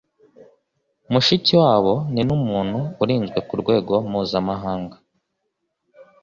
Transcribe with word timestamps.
Mushikiwabo 1.11 1.93
ni 2.13 2.21
numuntu 2.27 2.79
urinzwe 3.01 3.37
mu 3.47 3.53
rwego 3.61 3.93
mpuzamahanga 4.09 4.97